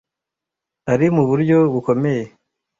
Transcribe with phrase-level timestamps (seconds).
[0.93, 2.23] ari muburyo bukomeye